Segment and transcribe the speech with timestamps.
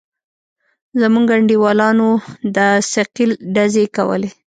[1.01, 2.09] زموږ انډيوالانو
[2.55, 2.57] د
[2.93, 4.29] ثقيل ډزې کولې.